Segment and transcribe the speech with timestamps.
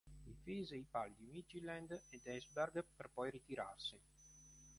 [0.25, 4.01] Difese i pali di Midtjylland ed Esbjerg, per poi ritirarsi.